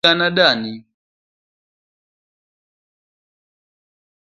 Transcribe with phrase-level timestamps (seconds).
[0.03, 0.73] Gonwa sigana dani.